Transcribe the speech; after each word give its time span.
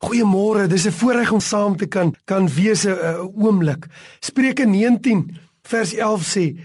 Goeiemôre, 0.00 0.66
dis 0.66 0.86
'n 0.86 0.96
voorreg 0.96 1.32
om 1.32 1.40
saam 1.40 1.76
te 1.76 1.86
kan 1.86 2.14
kan 2.24 2.48
wees 2.48 2.86
'n 2.86 2.96
oomblik. 3.36 3.86
Spreuke 4.20 4.64
19 4.64 5.36
vers 5.62 5.94
11 5.94 6.22
sê 6.24 6.56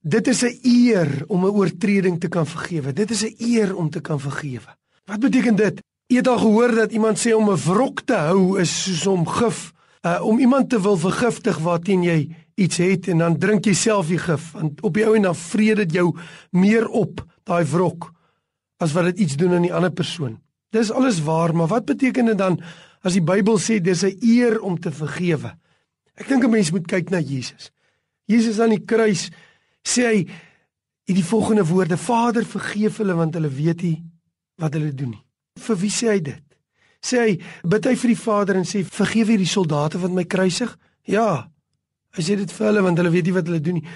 dit 0.00 0.26
is 0.28 0.42
'n 0.42 0.58
eer 0.62 1.24
om 1.26 1.44
'n 1.44 1.50
oortreding 1.50 2.20
te 2.20 2.28
kan 2.28 2.46
vergewe. 2.46 2.92
Dit 2.92 3.10
is 3.10 3.24
'n 3.24 3.34
eer 3.38 3.76
om 3.76 3.90
te 3.90 4.00
kan 4.00 4.20
vergewe. 4.20 4.70
Wat 5.04 5.20
beteken 5.20 5.56
dit? 5.56 5.82
Jy 6.06 6.16
het 6.16 6.28
al 6.28 6.38
gehoor 6.38 6.74
dat 6.74 6.92
iemand 6.92 7.18
sê 7.18 7.34
om 7.34 7.50
'n 7.50 7.56
wrok 7.56 8.00
te 8.00 8.14
hou 8.14 8.60
is 8.60 8.82
soos 8.82 9.06
om 9.06 9.26
gif, 9.26 9.72
uh, 10.02 10.20
om 10.22 10.38
iemand 10.38 10.70
te 10.70 10.80
wil 10.80 10.96
vergiftig 10.96 11.58
waarteen 11.58 12.02
jy 12.02 12.36
iets 12.54 12.76
het 12.76 13.08
en 13.08 13.18
dan 13.18 13.38
drink 13.38 13.64
jy 13.64 13.74
self 13.74 14.06
die 14.06 14.18
gif 14.18 14.52
want 14.52 14.80
op 14.82 14.94
die 14.94 15.04
ou 15.06 15.16
en 15.16 15.22
dan 15.22 15.34
vrede 15.34 15.74
dit 15.74 15.92
jou 15.92 16.14
meer 16.50 16.88
op 16.88 17.24
daai 17.42 17.64
wrok 17.64 18.12
as 18.76 18.92
wat 18.92 19.04
dit 19.04 19.18
iets 19.18 19.36
doen 19.36 19.52
aan 19.52 19.62
die 19.62 19.74
ander 19.74 19.92
persoon. 19.92 20.38
Dis 20.76 20.92
alles 20.92 21.22
waar, 21.24 21.54
maar 21.56 21.70
wat 21.72 21.88
beteken 21.88 22.32
dit 22.32 22.38
dan 22.38 22.58
as 23.06 23.16
die 23.16 23.24
Bybel 23.24 23.56
sê 23.62 23.78
dis 23.80 24.04
'n 24.04 24.18
eer 24.20 24.60
om 24.60 24.76
te 24.80 24.92
vergewe? 24.92 25.56
Ek 26.16 26.28
dink 26.28 26.44
'n 26.44 26.50
mens 26.50 26.70
moet 26.70 26.86
kyk 26.86 27.10
na 27.10 27.20
Jesus. 27.20 27.70
Jesus 28.26 28.60
aan 28.60 28.74
die 28.74 28.84
kruis 28.84 29.30
sê 29.82 30.02
hy 30.06 30.28
in 31.06 31.14
die 31.14 31.24
volgende 31.24 31.64
woorde: 31.64 31.96
Vader, 31.96 32.44
vergeef 32.44 32.98
hulle 32.98 33.14
want 33.14 33.34
hulle 33.34 33.48
weet 33.48 33.82
nie 33.82 34.04
wat 34.58 34.74
hulle 34.74 34.92
doen 34.94 35.10
nie. 35.10 35.24
Vir 35.60 35.76
wie 35.76 35.90
sê 35.90 36.08
hy 36.10 36.20
dit? 36.20 36.44
Sê 37.00 37.16
hy 37.20 37.32
bid 37.68 37.86
hy 37.86 37.94
vir 37.94 38.08
die 38.08 38.22
Vader 38.24 38.56
en 38.56 38.64
sê 38.64 38.82
vergeef 38.84 39.28
hierdie 39.28 39.46
soldate 39.46 39.98
wat 39.98 40.10
my 40.10 40.24
kruisig? 40.24 40.76
Ja. 41.04 41.48
Hy 42.16 42.22
sê 42.22 42.36
dit 42.36 42.52
vir 42.52 42.66
hulle 42.66 42.82
want 42.82 42.98
hulle 42.98 43.10
weet 43.10 43.24
nie 43.24 43.36
wat 43.36 43.46
hulle 43.46 43.60
doen 43.60 43.74
nie. 43.80 43.88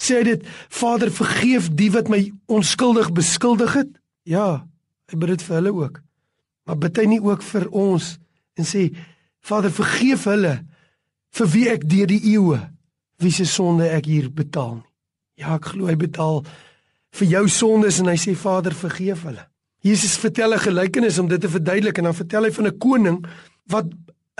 Sê 0.00 0.18
hy 0.18 0.24
dit: 0.24 0.46
Vader, 0.68 1.10
vergeef 1.10 1.70
die 1.70 1.90
wat 1.90 2.08
my 2.08 2.32
onskuldig 2.46 3.12
beskuldig 3.12 3.74
het? 3.74 3.90
Ja. 4.24 4.66
Hy 5.10 5.18
bid 5.20 5.34
dit 5.34 5.42
vir 5.42 5.56
hulle 5.60 5.72
ook. 5.72 6.00
Maar 6.64 6.78
bid 6.78 7.00
hy 7.00 7.06
nie 7.10 7.20
ook 7.20 7.42
vir 7.42 7.68
ons 7.70 8.14
en 8.56 8.68
sê 8.68 8.88
Vader 9.44 9.72
vergeef 9.74 10.24
hulle 10.30 10.54
vir 11.36 11.50
wie 11.52 11.66
ek 11.68 11.88
deur 11.90 12.08
die 12.08 12.22
eeue 12.32 12.60
wie 13.22 13.32
se 13.32 13.46
sonde 13.48 13.88
ek 13.92 14.08
hier 14.08 14.30
betaal 14.32 14.78
nie. 14.78 14.90
Ja, 15.42 15.56
ek 15.56 15.72
glo 15.74 15.90
hy 15.90 15.96
betaal 15.98 16.44
vir 17.14 17.28
jou 17.30 17.44
sondes 17.50 17.98
en 18.00 18.10
hy 18.10 18.16
sê 18.20 18.34
Vader 18.38 18.74
vergeef 18.74 19.26
hulle. 19.28 19.44
Jesus 19.84 20.16
vertel 20.16 20.54
'n 20.54 20.64
gelykenis 20.66 21.18
om 21.18 21.28
dit 21.28 21.40
te 21.40 21.48
verduidelik 21.48 21.98
en 21.98 22.04
dan 22.04 22.14
vertel 22.14 22.44
hy 22.44 22.52
van 22.52 22.66
'n 22.66 22.78
koning 22.78 23.26
wat 23.66 23.86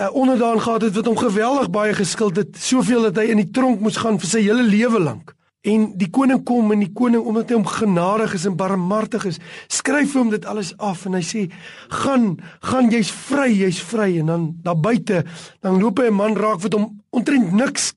'n 0.01 0.11
onderdaan 0.11 0.61
gehad 0.61 0.81
het 0.81 0.95
wat 0.95 1.05
hom 1.05 1.17
geweldig 1.17 1.69
baie 1.69 1.93
geskuld 1.93 2.35
het, 2.35 2.57
soveel 2.57 3.01
dat 3.01 3.15
hy 3.15 3.31
in 3.31 3.37
die 3.37 3.51
tronk 3.51 3.79
moes 3.79 3.97
gaan 3.97 4.19
vir 4.19 4.27
sy 4.27 4.41
hele 4.41 4.63
lewe 4.63 4.99
lank. 4.99 5.35
En 5.65 5.85
die 5.97 6.09
koning 6.13 6.43
kom 6.45 6.69
en 6.75 6.83
die 6.83 6.91
koning 6.93 7.23
omdat 7.25 7.49
hy 7.49 7.57
hom 7.57 7.65
genadig 7.65 8.35
is 8.37 8.45
en 8.45 8.57
barmhartig 8.57 9.23
is, 9.31 9.39
skryf 9.73 10.13
hom 10.13 10.29
dit 10.29 10.45
alles 10.45 10.75
af 10.77 11.07
en 11.09 11.17
hy 11.17 11.23
sê: 11.25 11.45
"Gaan, 11.89 12.35
gaan, 12.61 12.91
jy's 12.93 13.09
vry, 13.09 13.49
jy's 13.49 13.81
vry." 13.81 14.19
En 14.21 14.29
dan 14.29 14.43
daar 14.63 14.77
buite, 14.77 15.23
dan 15.65 15.81
loop 15.81 15.99
hy 15.99 16.07
'n 16.11 16.13
man 16.13 16.37
raak 16.37 16.61
wat 16.61 16.73
hom 16.73 17.01
ontrent 17.09 17.51
niks 17.51 17.93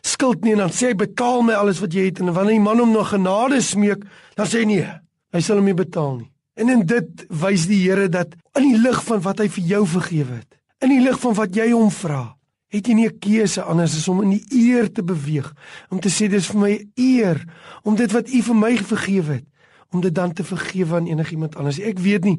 skuld 0.00 0.44
nie 0.44 0.52
en 0.52 0.64
dan 0.64 0.72
sê 0.72 0.88
hy: 0.88 0.94
"Betaal 0.94 1.42
my 1.42 1.52
alles 1.52 1.80
wat 1.80 1.92
jy 1.92 2.04
het." 2.08 2.20
En 2.20 2.32
wanneer 2.32 2.56
die 2.56 2.64
man 2.64 2.78
hom 2.78 2.92
nog 2.92 3.08
genade 3.08 3.60
smeek, 3.60 4.04
dan 4.34 4.46
sê 4.46 4.58
hy: 4.60 4.64
"Nee, 4.64 4.88
hy 5.32 5.40
sal 5.40 5.56
hom 5.56 5.64
nie 5.64 5.74
betaal 5.74 6.16
nie." 6.16 6.30
En 6.54 6.68
in 6.68 6.86
dit 6.86 7.26
wys 7.28 7.66
die 7.66 7.88
Here 7.88 8.08
dat 8.08 8.34
in 8.56 8.62
die 8.62 8.80
lig 8.80 9.04
van 9.04 9.20
wat 9.20 9.38
hy 9.38 9.48
vir 9.48 9.64
jou 9.64 9.86
vergewe 9.86 10.32
het, 10.40 10.56
in 10.80 10.88
die 10.88 11.00
lig 11.00 11.20
van 11.20 11.34
wat 11.34 11.54
jy 11.54 11.70
hom 11.70 11.90
vra, 11.90 12.36
het 12.70 12.86
jy 12.86 12.94
nie 12.94 13.08
'n 13.08 13.18
keuse 13.18 13.62
anders 13.62 13.96
as 13.96 14.08
om 14.08 14.22
in 14.22 14.38
die 14.38 14.46
eer 14.50 14.92
te 14.92 15.02
beweeg 15.02 15.52
om 15.90 16.00
te 16.00 16.08
sê 16.08 16.28
dis 16.28 16.46
vir 16.46 16.60
my 16.60 16.86
eer 16.94 17.44
om 17.82 17.96
dit 17.96 18.12
wat 18.12 18.28
u 18.28 18.42
vir 18.42 18.54
my 18.54 18.76
vergewe 18.76 19.32
het 19.32 19.46
om 19.90 20.00
dit 20.00 20.14
dan 20.14 20.32
te 20.32 20.44
vergewe 20.44 20.94
aan 20.94 21.06
enigiemand 21.06 21.56
anders. 21.56 21.80
Ek 21.80 21.98
weet 21.98 22.24
nie 22.24 22.38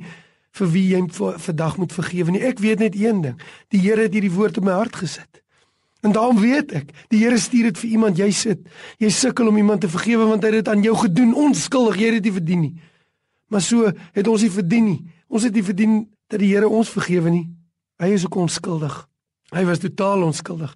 vir 0.51 0.67
wie 0.71 0.87
jy 0.87 1.01
vandag 1.37 1.77
moet 1.77 1.93
vergewe 1.93 2.31
nie. 2.31 2.41
Ek 2.41 2.59
weet 2.59 2.79
net 2.79 2.95
een 2.95 3.21
ding 3.21 3.41
die 3.69 3.79
Here 3.79 4.01
het 4.01 4.13
hierdie 4.13 4.31
woord 4.31 4.57
in 4.57 4.63
my 4.63 4.71
hart 4.71 4.95
gesit. 4.95 5.43
En 6.01 6.11
daarom 6.11 6.39
weet 6.39 6.71
ek 6.71 6.91
die 7.09 7.19
Here 7.19 7.37
stuur 7.37 7.63
dit 7.63 7.77
vir 7.77 7.89
iemand 7.89 8.17
jy 8.17 8.31
sit 8.31 8.59
jy 8.97 9.09
sukkel 9.09 9.47
om 9.47 9.57
iemand 9.57 9.81
te 9.81 9.89
vergewe 9.89 10.25
want 10.25 10.43
hy 10.43 10.47
het 10.47 10.63
dit 10.63 10.73
aan 10.73 10.83
jou 10.83 10.95
gedoen 10.95 11.33
onskuldig 11.35 11.99
jy 11.99 12.05
het 12.05 12.23
dit 12.23 12.31
nie 12.31 12.39
verdien 12.39 12.61
nie. 12.61 12.75
Maar 13.51 13.61
so 13.61 13.91
het 13.91 14.27
ons 14.27 14.41
nie 14.41 14.51
verdien 14.51 14.85
nie. 14.85 14.99
Ons 15.27 15.43
het 15.43 15.53
nie 15.53 15.63
verdien 15.63 16.07
dat 16.31 16.39
die 16.39 16.53
Here 16.53 16.69
ons 16.69 16.89
vergewe 16.89 17.29
nie. 17.29 17.49
Hy 17.99 18.15
is 18.15 18.25
ook 18.25 18.35
onskuldig 18.35 19.10
Hy 19.51 19.65
was 19.67 19.81
totaal 19.83 20.23
onskuldig. 20.23 20.71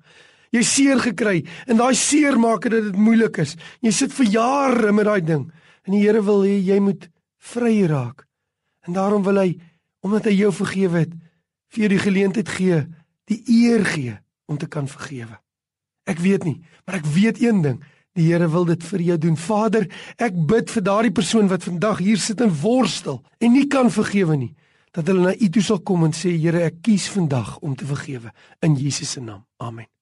Jy 0.56 0.64
seer 0.68 1.02
gekry 1.04 1.44
en 1.68 1.80
daai 1.80 1.96
seer 1.98 2.38
maak 2.40 2.68
dit 2.68 2.90
dit 2.90 3.00
moeilik 3.00 3.40
is. 3.44 3.56
Jy 3.84 3.92
sit 3.96 4.14
vir 4.16 4.32
jare 4.34 4.92
met 4.96 5.08
daai 5.08 5.24
ding 5.24 5.46
en 5.86 5.94
die 5.94 6.04
Here 6.04 6.22
wil 6.26 6.44
hê 6.44 6.58
jy 6.60 6.80
moet 6.84 7.08
vry 7.54 7.86
raak. 7.88 8.26
En 8.88 8.96
daarom 8.98 9.24
wil 9.26 9.40
hy 9.42 9.50
omdat 10.06 10.28
hy 10.30 10.36
jou 10.38 10.52
vergewe 10.54 11.02
het, 11.02 11.14
vir 11.74 11.86
jou 11.86 11.90
die 11.96 12.04
geleentheid 12.04 12.50
gee, 12.54 12.84
die 13.26 13.40
eer 13.50 13.82
gee 13.90 14.14
om 14.46 14.60
te 14.62 14.68
kan 14.70 14.86
vergewe. 14.86 15.40
Ek 16.06 16.22
weet 16.22 16.46
nie, 16.46 16.60
maar 16.86 17.00
ek 17.00 17.08
weet 17.10 17.42
een 17.42 17.64
ding, 17.64 17.80
die 18.16 18.28
Here 18.30 18.48
wil 18.52 18.68
dit 18.70 18.84
vir 18.86 19.02
jou 19.02 19.18
doen. 19.24 19.40
Vader, 19.40 19.88
ek 20.22 20.36
bid 20.48 20.70
vir 20.72 20.86
daardie 20.86 21.16
persoon 21.16 21.50
wat 21.50 21.66
vandag 21.66 22.04
hier 22.06 22.22
sit 22.22 22.44
en 22.44 22.54
worstel 22.62 23.24
en 23.42 23.56
nie 23.56 23.66
kan 23.72 23.90
vergewe 23.92 24.38
nie 24.38 24.54
dat 24.96 25.08
hulle 25.08 25.22
na 25.28 25.36
U 25.36 25.50
toe 25.50 25.64
sal 25.64 25.82
kom 25.84 26.08
en 26.08 26.16
sê 26.16 26.32
Here 26.40 26.64
ek 26.70 26.80
kies 26.88 27.10
vandag 27.12 27.58
om 27.60 27.76
te 27.76 27.88
vergewe 27.88 28.32
in 28.64 28.80
Jesus 28.80 29.12
se 29.12 29.22
naam. 29.22 29.44
Amen. 29.58 29.95